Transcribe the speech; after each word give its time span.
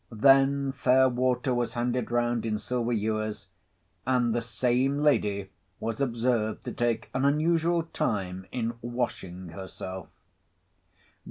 Then 0.11 0.71
fair 0.71 1.07
water 1.07 1.53
was 1.53 1.73
handed 1.73 2.09
round 2.09 2.43
in 2.43 2.57
silver 2.57 2.91
ewers, 2.91 3.47
and 4.07 4.33
the 4.33 4.41
same 4.41 4.97
lady 5.03 5.51
was 5.79 6.01
observed 6.01 6.65
to 6.65 6.71
take 6.71 7.11
an 7.13 7.23
unusual 7.23 7.83
time 7.83 8.47
in 8.51 8.73
Washing 8.81 9.49
herself. 9.49 10.07